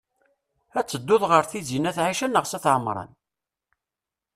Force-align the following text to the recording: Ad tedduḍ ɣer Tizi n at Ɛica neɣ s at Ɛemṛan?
Ad 0.79 0.85
tedduḍ 0.87 1.23
ɣer 1.27 1.43
Tizi 1.51 1.77
n 1.79 1.89
at 1.89 1.97
Ɛica 2.05 2.27
neɣ 2.27 2.45
s 2.47 2.53
at 2.57 2.65
Ɛemṛan? 2.73 3.11